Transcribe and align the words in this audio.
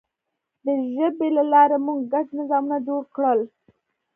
د 0.65 0.67
ژبې 0.93 1.27
له 1.37 1.43
لارې 1.53 1.77
موږ 1.85 1.99
ګډ 2.13 2.27
نظامونه 2.39 2.77
جوړ 2.87 3.03
کړل. 3.15 3.39